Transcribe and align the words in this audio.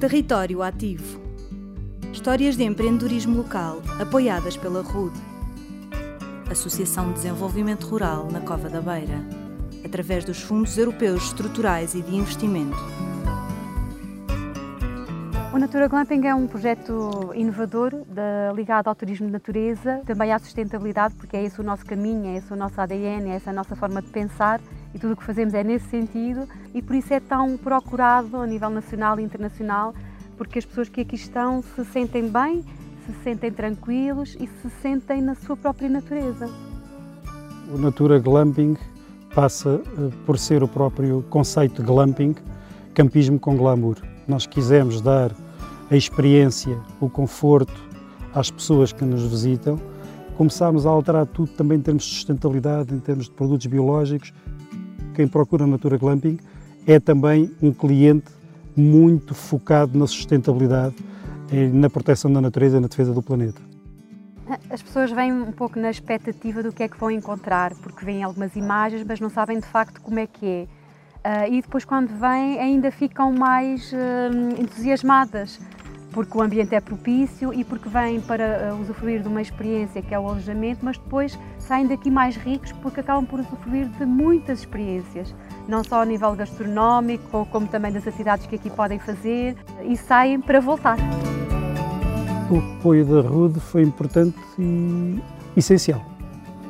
Território 0.00 0.62
Ativo. 0.62 1.20
Histórias 2.12 2.56
de 2.56 2.62
empreendedorismo 2.62 3.36
local 3.36 3.82
apoiadas 4.00 4.56
pela 4.56 4.80
RUD, 4.80 5.12
Associação 6.48 7.08
de 7.08 7.14
Desenvolvimento 7.14 7.84
Rural 7.88 8.28
na 8.30 8.40
Cova 8.40 8.68
da 8.68 8.80
Beira, 8.80 9.26
através 9.84 10.24
dos 10.24 10.40
Fundos 10.40 10.78
Europeus 10.78 11.24
Estruturais 11.24 11.96
e 11.96 12.02
de 12.02 12.14
Investimento. 12.14 12.78
O 15.58 15.60
Natura 15.60 15.88
Glamping 15.88 16.24
é 16.24 16.32
um 16.32 16.46
projeto 16.46 17.32
inovador 17.34 17.90
de, 17.90 18.54
ligado 18.54 18.86
ao 18.86 18.94
turismo 18.94 19.26
de 19.26 19.32
natureza, 19.32 20.00
também 20.06 20.32
à 20.32 20.38
sustentabilidade, 20.38 21.16
porque 21.16 21.36
é 21.36 21.42
esse 21.42 21.60
o 21.60 21.64
nosso 21.64 21.84
caminho, 21.84 22.26
é 22.26 22.36
esse 22.36 22.52
o 22.52 22.54
nosso 22.54 22.80
ADN, 22.80 23.28
é 23.30 23.34
essa 23.34 23.50
a 23.50 23.52
nossa 23.52 23.74
forma 23.74 24.00
de 24.00 24.06
pensar 24.08 24.60
e 24.94 25.00
tudo 25.00 25.14
o 25.14 25.16
que 25.16 25.24
fazemos 25.24 25.54
é 25.54 25.64
nesse 25.64 25.88
sentido 25.88 26.48
e 26.72 26.80
por 26.80 26.94
isso 26.94 27.12
é 27.12 27.18
tão 27.18 27.56
procurado 27.56 28.36
a 28.36 28.46
nível 28.46 28.70
nacional 28.70 29.18
e 29.18 29.24
internacional, 29.24 29.96
porque 30.36 30.60
as 30.60 30.64
pessoas 30.64 30.88
que 30.88 31.00
aqui 31.00 31.16
estão 31.16 31.60
se 31.60 31.84
sentem 31.86 32.28
bem, 32.28 32.64
se 33.04 33.12
sentem 33.24 33.50
tranquilos 33.50 34.36
e 34.38 34.46
se 34.46 34.70
sentem 34.80 35.20
na 35.20 35.34
sua 35.34 35.56
própria 35.56 35.88
natureza. 35.88 36.48
O 37.74 37.78
Natura 37.78 38.20
Glamping 38.20 38.76
passa 39.34 39.82
eh, 39.84 40.10
por 40.24 40.38
ser 40.38 40.62
o 40.62 40.68
próprio 40.68 41.24
conceito 41.28 41.82
de 41.82 41.88
glamping, 41.88 42.36
campismo 42.94 43.40
com 43.40 43.56
glamour. 43.56 43.96
Nós 44.28 44.46
quisemos 44.46 45.00
dar 45.00 45.32
a 45.90 45.96
experiência, 45.96 46.78
o 47.00 47.08
conforto 47.08 47.80
às 48.34 48.50
pessoas 48.50 48.92
que 48.92 49.04
nos 49.04 49.22
visitam. 49.22 49.78
Começámos 50.36 50.86
a 50.86 50.90
alterar 50.90 51.26
tudo 51.26 51.50
também 51.52 51.78
em 51.78 51.82
termos 51.82 52.04
de 52.04 52.10
sustentabilidade, 52.10 52.94
em 52.94 53.00
termos 53.00 53.24
de 53.26 53.32
produtos 53.32 53.66
biológicos. 53.66 54.32
Quem 55.14 55.26
procura 55.26 55.66
Natura 55.66 55.96
Glamping 55.96 56.38
é 56.86 57.00
também 57.00 57.50
um 57.60 57.72
cliente 57.72 58.30
muito 58.76 59.34
focado 59.34 59.98
na 59.98 60.06
sustentabilidade, 60.06 60.94
na 61.72 61.90
proteção 61.90 62.32
da 62.32 62.40
natureza 62.40 62.76
e 62.76 62.80
na 62.80 62.86
defesa 62.86 63.12
do 63.12 63.22
planeta. 63.22 63.60
As 64.70 64.80
pessoas 64.80 65.10
vêm 65.10 65.32
um 65.32 65.52
pouco 65.52 65.78
na 65.78 65.90
expectativa 65.90 66.62
do 66.62 66.72
que 66.72 66.82
é 66.82 66.88
que 66.88 66.98
vão 66.98 67.10
encontrar, 67.10 67.74
porque 67.82 68.04
veem 68.04 68.22
algumas 68.22 68.54
imagens, 68.56 69.04
mas 69.06 69.20
não 69.20 69.28
sabem 69.28 69.58
de 69.58 69.66
facto 69.66 70.00
como 70.00 70.18
é 70.18 70.26
que 70.26 70.46
é. 70.46 70.66
Uh, 71.18 71.52
e 71.52 71.60
depois, 71.60 71.84
quando 71.84 72.08
vêm, 72.08 72.58
ainda 72.58 72.90
ficam 72.90 73.32
mais 73.32 73.92
uh, 73.92 74.60
entusiasmadas, 74.60 75.60
porque 76.12 76.36
o 76.36 76.42
ambiente 76.42 76.74
é 76.74 76.80
propício 76.80 77.52
e 77.52 77.64
porque 77.64 77.88
vêm 77.88 78.20
para 78.20 78.72
uh, 78.72 78.80
usufruir 78.80 79.22
de 79.22 79.28
uma 79.28 79.42
experiência 79.42 80.02
que 80.02 80.14
é 80.14 80.18
o 80.18 80.26
alojamento, 80.28 80.84
mas 80.84 80.98
depois 80.98 81.38
saem 81.58 81.86
daqui 81.86 82.10
mais 82.10 82.36
ricos 82.36 82.72
porque 82.72 83.00
acabam 83.00 83.24
por 83.26 83.40
usufruir 83.40 83.88
de 83.88 84.06
muitas 84.06 84.60
experiências, 84.60 85.34
não 85.68 85.84
só 85.84 86.02
a 86.02 86.04
nível 86.04 86.34
gastronómico, 86.34 87.46
como 87.50 87.66
também 87.66 87.92
das 87.92 88.06
atividades 88.06 88.46
que 88.46 88.56
aqui 88.56 88.70
podem 88.70 88.98
fazer, 88.98 89.56
e 89.82 89.96
saem 89.96 90.40
para 90.40 90.60
voltar. 90.60 90.96
O 92.50 92.58
apoio 92.78 93.04
da 93.04 93.20
RUD 93.20 93.60
foi 93.60 93.82
importante 93.82 94.38
e 94.58 95.20
essencial. 95.56 96.02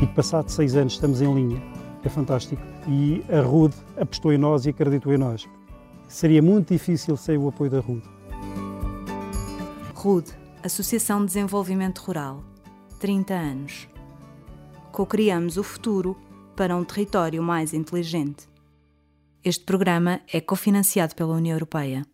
E 0.00 0.06
passado 0.06 0.50
seis 0.50 0.74
anos 0.76 0.94
estamos 0.94 1.22
em 1.22 1.32
linha 1.32 1.72
é 2.04 2.08
fantástico. 2.08 2.62
E 2.88 3.22
a 3.30 3.40
RUD 3.40 3.74
apostou 4.00 4.32
em 4.32 4.38
nós 4.38 4.66
e 4.66 4.70
acreditou 4.70 5.12
em 5.12 5.18
nós. 5.18 5.48
Seria 6.08 6.42
muito 6.42 6.72
difícil 6.72 7.16
sem 7.16 7.38
o 7.38 7.48
apoio 7.48 7.70
da 7.70 7.80
RUD. 7.80 8.02
RUD, 10.02 10.32
Associação 10.64 11.20
de 11.20 11.26
Desenvolvimento 11.26 12.00
Rural. 12.00 12.42
30 12.98 13.34
anos. 13.34 13.88
Co-criamos 14.90 15.56
o 15.56 15.62
futuro 15.62 16.20
para 16.56 16.76
um 16.76 16.82
território 16.82 17.40
mais 17.40 17.72
inteligente. 17.72 18.48
Este 19.44 19.64
programa 19.64 20.20
é 20.32 20.40
cofinanciado 20.40 21.14
pela 21.14 21.36
União 21.36 21.54
Europeia. 21.54 22.04